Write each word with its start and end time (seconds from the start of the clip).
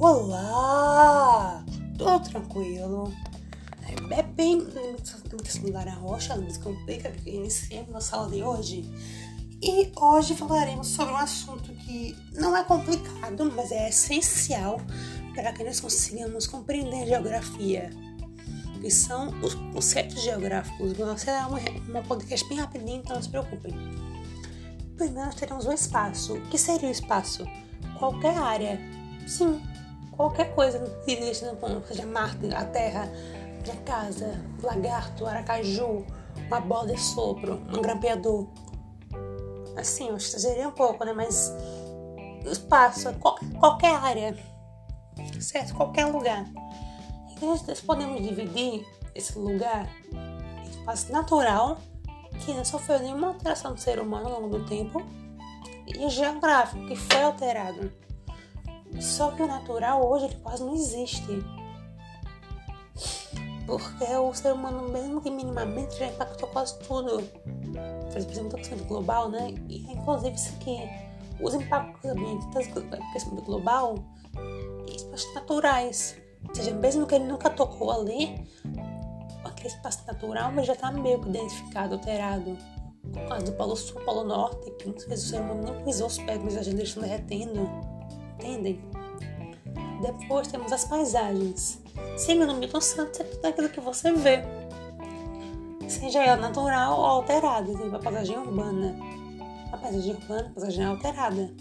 Olá! 0.00 1.64
Tudo 1.98 2.20
tranquilo? 2.20 3.12
É 4.12 4.22
bem 4.22 4.64
lugar 5.60 5.86
na 5.86 5.94
rocha, 5.94 6.36
não 6.36 6.44
descomplica, 6.44 7.10
que 7.10 7.30
iniciamos 7.30 7.90
na 7.90 8.00
sala 8.00 8.30
de 8.30 8.40
hoje. 8.40 8.88
E 9.60 9.90
hoje 9.96 10.36
falaremos 10.36 10.86
sobre 10.86 11.14
um 11.14 11.16
assunto 11.16 11.72
que 11.72 12.16
não 12.32 12.56
é 12.56 12.62
complicado, 12.62 13.52
mas 13.56 13.72
é 13.72 13.88
essencial 13.88 14.80
para 15.34 15.52
que 15.52 15.64
nós 15.64 15.80
consigamos 15.80 16.46
compreender 16.46 17.04
geografia, 17.04 17.90
que 18.80 18.90
são 18.92 19.30
os 19.42 19.54
conceitos 19.54 20.22
geográficos. 20.22 20.92
Vou 20.92 21.18
ser 21.18 21.32
uma, 21.48 21.58
uma 21.88 22.02
podcast 22.04 22.48
bem 22.48 22.58
rapidinho, 22.58 22.98
então 22.98 23.16
não 23.16 23.22
se 23.22 23.30
preocupem. 23.30 23.72
Primeiro 24.96 25.26
nós 25.26 25.34
teremos 25.34 25.66
o 25.66 25.72
espaço. 25.72 26.34
O 26.34 26.40
que 26.42 26.56
seria 26.56 26.88
o 26.88 26.92
espaço? 26.92 27.44
Qualquer 27.98 28.38
área. 28.38 28.78
Sim, 29.26 29.60
qualquer 30.18 30.52
coisa 30.52 30.80
mundo, 31.68 31.86
seja 31.86 32.04
Marte, 32.04 32.52
a 32.52 32.64
Terra, 32.64 33.08
a 33.70 33.76
casa, 33.84 34.44
lagarto, 34.62 35.24
aracaju, 35.24 36.04
uma 36.48 36.60
bola 36.60 36.88
de 36.88 37.00
sopro, 37.00 37.62
um 37.68 37.80
grampeador. 37.80 38.48
Assim, 39.76 40.08
eu 40.08 40.16
exagerei 40.16 40.66
um 40.66 40.72
pouco, 40.72 41.04
né? 41.04 41.12
Mas 41.12 41.54
espaço, 42.50 43.14
qualquer, 43.60 43.94
área, 43.94 44.36
certo? 45.40 45.74
Qualquer 45.74 46.06
lugar. 46.06 46.44
Então, 47.30 47.50
nós 47.50 47.80
podemos 47.80 48.20
dividir 48.20 48.84
esse 49.14 49.38
lugar 49.38 49.88
espaço 50.68 51.12
natural, 51.12 51.78
que 52.44 52.52
não 52.54 52.64
sofreu 52.64 52.98
nenhuma 52.98 53.28
alteração 53.28 53.74
do 53.74 53.80
ser 53.80 54.00
humano 54.00 54.28
ao 54.28 54.40
longo 54.40 54.58
do 54.58 54.66
tempo, 54.66 55.00
e 55.86 56.08
geográfico, 56.08 56.86
que 56.86 56.96
foi 56.96 57.22
alterado. 57.22 57.92
Só 59.00 59.30
que 59.32 59.42
o 59.42 59.46
natural 59.46 60.06
hoje 60.06 60.26
ele 60.26 60.36
quase 60.36 60.64
não 60.64 60.74
existe. 60.74 61.44
Porque 63.66 64.04
o 64.04 64.32
ser 64.32 64.52
humano, 64.52 64.88
mesmo 64.88 65.20
que 65.20 65.30
minimamente, 65.30 65.98
já 65.98 66.06
impactou 66.06 66.48
quase 66.48 66.78
tudo. 66.80 67.22
Por 68.10 68.16
exemplo, 68.16 68.52
o 68.52 68.56
aquecimento 68.56 68.84
global, 68.84 69.28
né? 69.28 69.54
E 69.68 69.92
inclusive 69.92 70.34
isso 70.34 70.54
aqui, 70.54 70.78
os 71.40 71.54
impactos 71.54 72.10
ambientais 72.10 72.68
do 72.72 72.80
aquecimento 72.80 73.42
global 73.42 73.94
espaços 74.94 75.34
naturais. 75.34 76.16
Ou 76.48 76.54
seja, 76.54 76.72
mesmo 76.72 77.06
que 77.06 77.14
ele 77.14 77.24
nunca 77.24 77.50
tocou 77.50 77.90
ali, 77.90 78.46
aquele 79.44 79.68
espaço 79.68 80.06
natural 80.06 80.52
mas 80.52 80.66
já 80.66 80.72
está 80.72 80.90
meio 80.90 81.20
que 81.20 81.28
identificado, 81.28 81.94
alterado. 81.94 82.56
Por 83.12 83.26
causa 83.26 83.46
do 83.46 83.52
Polo 83.52 83.76
Sul, 83.76 84.00
Polo 84.02 84.24
Norte, 84.24 84.70
que 84.72 84.84
muitas 84.84 85.04
vezes 85.06 85.26
o 85.26 85.28
ser 85.28 85.40
humano 85.40 85.62
nem 85.62 85.84
pisou 85.84 86.06
os 86.06 86.18
pés, 86.18 86.40
mas 86.42 86.56
a 86.56 86.62
gente 86.62 87.00
derretendo. 87.00 87.97
Entendem? 88.38 88.80
Depois 90.00 90.46
temos 90.46 90.72
as 90.72 90.84
paisagens. 90.84 91.82
Segundo 92.16 92.54
Milton 92.54 92.80
Santos, 92.80 93.18
é 93.18 93.24
tudo 93.24 93.44
aquilo 93.46 93.68
que 93.68 93.80
você 93.80 94.12
vê. 94.12 94.44
Seja 95.88 96.22
ela 96.22 96.40
natural 96.40 96.98
ou 96.98 97.04
alterada. 97.04 97.72
Tipo 97.74 97.96
a 97.96 97.98
paisagem 97.98 98.38
urbana. 98.38 98.96
A 99.72 99.76
paisagem 99.76 100.14
urbana, 100.14 100.48
a 100.48 100.52
paisagem 100.52 100.84
alterada. 100.84 101.54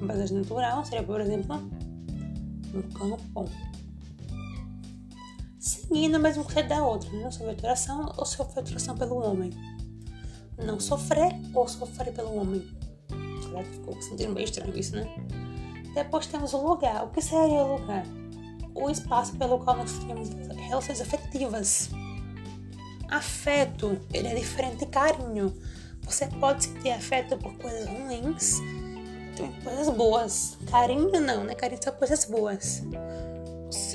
A 0.00 0.06
paisagem 0.06 0.38
natural 0.38 0.84
seria, 0.84 1.02
por 1.02 1.20
exemplo, 1.20 1.56
um 2.72 2.82
campo. 2.92 3.50
Seguindo 5.58 6.14
o 6.14 6.20
mesmo 6.20 6.44
conceito 6.44 6.68
da 6.68 6.86
outra, 6.86 7.10
não 7.10 7.32
sofrer 7.32 7.50
alteração 7.50 8.12
ou 8.16 8.24
sofrer 8.24 8.60
alteração 8.60 8.96
pelo 8.96 9.16
homem. 9.16 9.50
Não 10.64 10.78
sofrer 10.78 11.32
ou 11.52 11.66
sofrer 11.66 12.12
pelo 12.12 12.36
homem 12.36 12.64
né? 13.50 13.64
Ficou 13.64 13.96
meio 14.32 14.44
estranho 14.44 14.78
isso, 14.78 14.96
né? 14.96 15.06
Depois 15.94 16.26
temos 16.26 16.54
o 16.54 16.58
lugar. 16.58 17.04
O 17.04 17.08
que 17.08 17.20
seria 17.20 17.62
o 17.62 17.76
lugar? 17.76 18.04
O 18.74 18.88
espaço 18.88 19.36
pelo 19.36 19.58
qual 19.58 19.76
nós 19.76 19.98
temos 20.04 20.30
relações 20.68 21.00
afetivas. 21.00 21.90
Afeto, 23.08 24.00
ele 24.12 24.28
é 24.28 24.34
diferente 24.34 24.78
de 24.78 24.86
carinho. 24.86 25.52
Você 26.02 26.26
pode 26.26 26.64
sentir 26.64 26.90
afeto 26.90 27.36
por 27.36 27.52
coisas 27.58 27.86
ruins, 27.86 28.58
também 29.36 29.52
por 29.52 29.64
coisas 29.64 29.88
boas. 29.94 30.58
Carinho 30.70 31.20
não, 31.20 31.44
né? 31.44 31.54
Carinho 31.54 31.82
são 31.82 31.92
coisas 31.92 32.24
boas. 32.24 32.82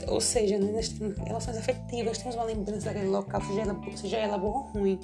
Ou 0.08 0.22
seja, 0.22 0.58
né? 0.58 0.72
nós 0.72 0.90
temos 0.90 1.18
relações 1.18 1.58
afetivas, 1.58 2.18
temos 2.18 2.35
uma 2.35 2.46
lembrança 2.46 2.85
daquele 2.85 3.08
local, 3.08 3.41
seja 3.41 3.62
ela, 3.62 3.81
seja 3.96 4.18
ela 4.18 4.38
boa 4.38 4.58
ou 4.58 4.62
ruim. 4.68 5.00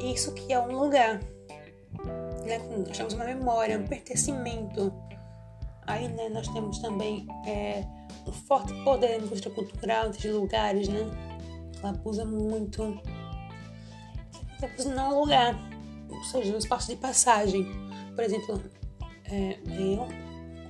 Isso 0.00 0.32
que 0.32 0.52
é 0.52 0.60
um 0.60 0.78
lugar 0.78 1.20
né? 2.58 2.84
Nós 2.86 2.96
temos 2.96 3.14
uma 3.14 3.24
memória, 3.24 3.78
um 3.78 3.86
pertencimento. 3.86 4.92
Aí 5.86 6.08
né, 6.08 6.28
nós 6.28 6.46
temos 6.48 6.78
também 6.78 7.26
é, 7.46 7.84
um 8.26 8.32
forte 8.32 8.72
poder 8.84 9.18
na 9.18 9.26
indústria 9.26 9.52
cultural 9.52 10.10
desses 10.10 10.32
lugares, 10.32 10.88
né? 10.88 11.00
Ela 11.80 11.90
abusa 11.90 12.24
muito. 12.24 13.00
Temos 14.60 14.84
não 14.86 15.20
lugar, 15.20 15.58
ou 16.08 16.24
seja, 16.24 16.54
um 16.54 16.58
espaço 16.58 16.88
de 16.88 16.96
passagem. 16.96 17.66
Por 18.14 18.22
exemplo, 18.22 18.62
é, 19.24 19.58
eu 19.66 20.06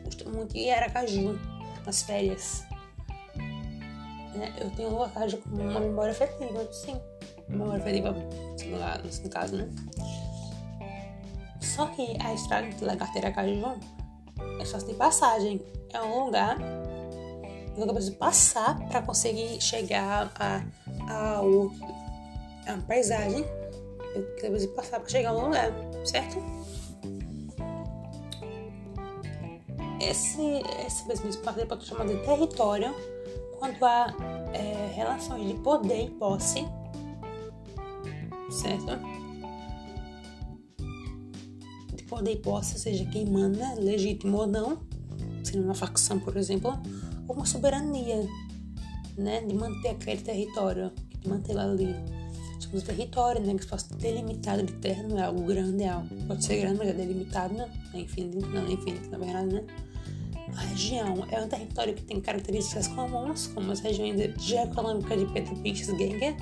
costumo 0.05 0.37
muito 0.37 0.57
a 0.57 0.77
Aracaju 0.77 1.39
nas 1.85 2.03
férias. 2.03 2.65
É, 4.35 4.65
eu 4.65 4.71
tenho 4.71 4.95
o 4.95 5.03
Aracaju 5.03 5.43
uma 5.47 5.81
memória 5.81 6.13
afetiva, 6.13 6.73
sim. 6.73 6.99
Memória 7.49 7.83
afetiva, 7.83 8.15
no 9.23 9.29
caso, 9.29 9.57
né? 9.57 9.69
Só 11.75 11.87
que 11.87 12.19
a 12.21 12.35
estrada 12.35 12.69
de 12.69 12.85
Lagarteira 12.85 13.33
Caju 13.33 13.79
é 14.61 14.65
só 14.67 14.77
de 14.77 14.93
passagem. 14.93 15.59
É 15.91 16.03
um 16.03 16.27
lugar 16.27 16.59
que 16.59 17.81
eu 17.81 17.87
preciso 17.87 18.17
passar 18.17 18.79
para 18.89 19.01
conseguir 19.01 19.59
chegar 19.59 20.31
a, 20.39 20.63
a, 21.09 21.41
a, 21.41 22.75
a 22.75 22.77
paisagem. 22.87 23.43
Eu 24.15 24.51
preciso 24.51 24.69
passar 24.75 25.01
para 25.01 25.09
chegar 25.09 25.31
a 25.31 25.33
um 25.33 25.47
lugar, 25.47 25.73
certo? 26.05 26.37
Esse, 29.99 30.63
esse 30.87 31.09
mesmo 31.09 31.31
espaço 31.31 31.67
pode 31.67 31.85
ser 31.85 31.91
chamado 31.91 32.15
de 32.15 32.23
território 32.23 32.95
quando 33.59 33.83
há 33.83 34.15
é, 34.53 34.93
relações 34.95 35.49
de 35.49 35.55
poder 35.55 36.05
e 36.05 36.11
posse, 36.11 36.67
certo? 38.51 39.12
Poder 42.13 42.33
e 42.33 42.37
posse, 42.37 42.79
seja 42.79 43.07
quem 43.07 43.25
manda, 43.25 43.73
legítimo 43.77 44.37
ou 44.37 44.47
não, 44.47 44.83
sendo 45.43 45.65
uma 45.65 45.75
facção, 45.75 46.21
por 46.21 46.37
exemplo, 46.37 46.79
ou 47.27 47.35
uma 47.35 47.47
soberania, 47.47 48.29
né, 49.17 49.41
de 49.41 49.55
manter 49.55 49.89
aquele 49.89 50.21
território, 50.21 50.93
de 51.19 51.27
manter 51.27 51.57
ali. 51.57 51.97
De 52.61 52.83
território, 52.83 53.43
né, 53.43 53.55
que 53.55 53.61
espaço 53.61 53.95
delimitado 53.97 54.63
de 54.63 54.73
terra 54.75 55.03
não 55.03 55.19
é 55.19 55.25
algo 55.25 55.43
grande, 55.43 55.83
é 55.85 55.89
algo, 55.89 56.09
pode 56.27 56.45
ser 56.45 56.61
grande, 56.61 56.79
mas 56.79 56.89
é 56.89 56.93
delimitado, 56.93 57.55
né, 57.55 57.71
é 57.95 58.01
infinito, 58.01 58.47
não 58.47 58.67
é 58.67 58.73
infinito, 58.73 59.11
na 59.11 59.19
verdade, 59.19 59.55
né. 59.55 59.65
A 60.55 60.61
região 60.61 61.27
é 61.31 61.43
um 61.43 61.49
território 61.49 61.95
que 61.95 62.03
tem 62.03 62.21
características 62.21 62.89
comuns, 62.89 63.47
como 63.49 63.73
as 63.73 63.81
regiões 63.81 64.21
geoeconômicas 64.39 65.19
de 65.19 65.33
Pedro 65.33 65.57
Pinches 65.57 65.87
Genger, 65.87 66.37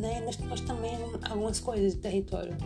né? 0.00 0.20
Nós 0.20 0.36
temos 0.36 0.60
também 0.60 0.92
algumas 1.28 1.58
coisas 1.58 1.94
de 1.94 1.98
território 1.98 2.56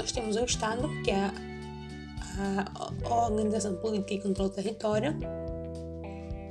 nós 0.00 0.12
temos 0.12 0.36
o 0.36 0.44
Estado, 0.44 0.88
que 1.04 1.10
é 1.10 1.24
a, 1.24 3.04
a 3.04 3.26
organização 3.26 3.76
política 3.76 4.16
que 4.16 4.22
controla 4.22 4.48
o 4.48 4.52
território. 4.52 5.14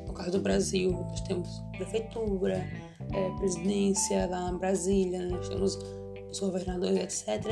No 0.06 0.14
caso 0.14 0.32
do 0.32 0.40
Brasil, 0.40 0.92
nós 0.92 1.22
temos 1.22 1.64
prefeitura, 1.72 2.64
é, 3.12 3.30
presidência 3.38 4.28
lá 4.28 4.52
em 4.52 4.58
Brasília, 4.58 5.28
nós 5.28 5.50
temos 5.50 5.80
os 6.30 6.40
governadores, 6.40 7.26
etc. 7.28 7.44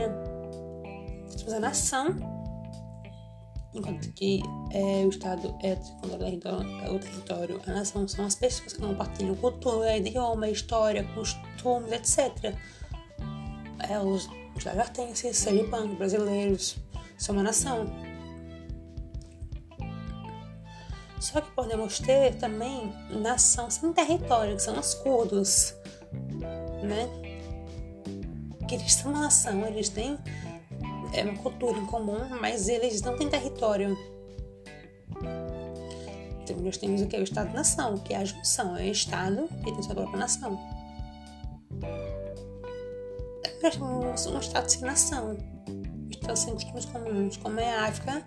Nós 1.24 1.36
temos 1.36 1.54
a 1.54 1.60
nação, 1.60 2.16
enquanto 3.74 4.14
que 4.14 4.44
é, 4.72 5.04
o 5.04 5.10
Estado 5.10 5.56
é 5.64 5.76
controla 6.00 6.16
o 6.16 6.20
território, 6.20 6.70
é 6.84 6.92
o 6.92 7.00
território, 7.00 7.62
a 7.66 7.72
nação 7.72 8.08
são 8.08 8.24
as 8.24 8.36
pessoas 8.36 8.74
que 8.74 8.80
compartilham 8.80 9.36
cultura, 9.36 9.98
idioma, 9.98 10.48
história, 10.48 11.04
costumes, 11.16 11.92
etc. 11.92 12.56
É, 13.90 14.00
os 14.00 14.28
os 14.58 14.66
lagartenses, 14.66 15.38
sergipanos, 15.38 15.98
brasileiros, 15.98 16.78
são 17.18 17.36
uma 17.36 17.44
nação. 17.44 17.86
Só 21.20 21.42
que 21.42 21.52
podemos 21.52 22.00
ter 22.00 22.36
também 22.36 22.94
nação 23.10 23.70
sem 23.70 23.94
território, 23.94 24.56
que 24.56 24.62
são 24.62 24.80
os 24.80 24.94
curdos, 24.96 25.74
né? 26.84 27.08
Que 28.68 28.76
eles 28.76 28.94
são 28.94 29.12
uma 29.12 29.22
nação, 29.22 29.66
eles 29.66 29.90
têm 29.90 30.18
é, 31.14 31.24
uma 31.24 31.38
cultura 31.38 31.78
em 31.78 31.86
comum, 31.86 32.28
mas 32.42 32.68
eles 32.68 33.02
não 33.02 33.18
têm 33.18 33.30
território. 33.30 33.98
Então 36.44 36.58
nós 36.62 36.78
temos 36.78 37.02
o 37.02 37.08
que 37.08 37.16
é 37.16 37.20
o 37.20 37.24
Estado-nação, 37.24 37.98
que 37.98 38.14
é 38.14 38.18
a 38.18 38.26
junção, 38.26 38.78
é 38.78 38.84
o 38.84 38.92
Estado 38.92 39.50
e 39.62 39.72
tem 39.72 39.82
sua 39.82 39.96
própria 39.96 40.20
nação 40.20 40.77
um, 43.82 44.10
um 44.10 44.40
estado 44.40 44.70
sem 44.70 44.82
nação. 44.82 45.38
seus 46.26 46.40
cinco 46.40 46.56
costumes 46.56 46.86
comuns, 46.86 47.38
como 47.38 47.60
é 47.60 47.76
a 47.76 47.86
África, 47.86 48.24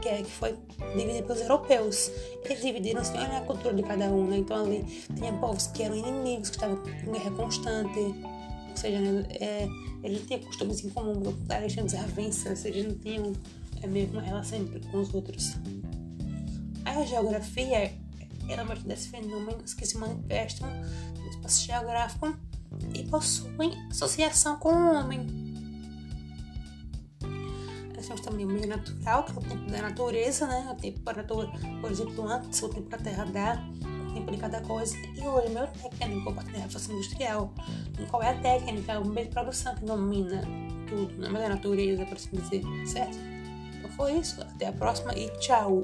que, 0.00 0.08
é, 0.08 0.22
que 0.22 0.30
foi 0.30 0.56
dividida 0.96 1.22
pelos 1.22 1.40
europeus. 1.40 2.10
Eles 2.44 2.62
dividiram 2.62 3.00
assim, 3.00 3.16
olha 3.18 3.38
a 3.38 3.40
cultura 3.42 3.74
de 3.74 3.82
cada 3.82 4.06
um, 4.06 4.26
né? 4.26 4.38
Então 4.38 4.64
ali 4.64 4.84
tinha 5.16 5.32
povos 5.34 5.66
que 5.68 5.82
eram 5.82 5.96
inimigos, 5.96 6.50
que 6.50 6.56
estavam 6.56 6.82
em 7.06 7.10
guerra 7.10 7.30
constante. 7.32 7.98
Ou 7.98 8.76
seja, 8.76 9.00
né, 9.00 9.26
é, 9.40 9.68
eles 10.02 10.26
tinham 10.26 10.42
costumes 10.42 10.84
em 10.84 10.90
comum, 10.90 11.22
eles 11.58 11.72
tinham 11.72 11.86
ou 11.86 12.66
eles 12.66 12.86
não 12.86 12.98
tinham 12.98 13.32
é, 13.82 13.86
meio 13.86 14.10
uma 14.10 14.22
relação 14.22 14.58
com 14.90 14.98
os 14.98 15.14
outros. 15.14 15.54
A 16.84 17.02
geografia 17.04 17.92
ela 18.48 18.64
parte 18.64 18.86
desses 18.86 19.06
fenômenos 19.06 19.72
que 19.74 19.86
se 19.86 19.96
manifestam 19.96 20.68
no 21.18 21.28
espaço 21.30 21.64
geográfico 21.64 22.36
e 22.94 23.04
possuem 23.04 23.72
associação 23.90 24.56
com 24.56 24.70
o 24.70 24.94
homem 24.94 25.44
nós 28.04 28.08
temos 28.08 28.20
também 28.20 28.44
o 28.44 28.48
meio 28.48 28.68
natural, 28.68 29.24
que 29.24 29.32
é 29.32 29.34
o 29.34 29.40
tempo 29.40 29.70
da 29.70 29.82
natureza, 29.82 30.46
né? 30.46 30.68
O 30.70 30.74
tempo 30.74 31.00
para, 31.00 31.24
por 31.24 31.90
exemplo, 31.90 32.28
antes, 32.28 32.62
o 32.62 32.68
tempo 32.68 32.88
para 32.88 32.98
a 32.98 33.02
terra 33.02 33.24
dar, 33.24 33.68
o 34.10 34.12
tempo 34.12 34.30
de 34.30 34.36
cada 34.36 34.60
coisa. 34.60 34.96
E 35.16 35.20
o 35.20 35.50
meio 35.50 35.68
técnico 35.98 36.32
para 36.34 36.44
a 36.44 36.52
revolução 36.52 36.94
industrial. 36.94 37.52
Qual 38.10 38.22
é 38.22 38.30
a 38.30 38.40
técnica, 38.40 39.00
o 39.00 39.08
meio 39.08 39.28
de 39.28 39.32
produção 39.32 39.74
que 39.74 39.84
domina 39.84 40.42
tudo, 40.88 41.16
né? 41.16 41.48
natureza, 41.48 42.04
por 42.04 42.16
assim 42.16 42.36
dizer, 42.36 42.62
certo? 42.86 43.16
Então 43.78 43.90
foi 43.90 44.12
isso. 44.14 44.40
Até 44.42 44.68
a 44.68 44.72
próxima 44.72 45.14
e 45.14 45.28
tchau! 45.38 45.82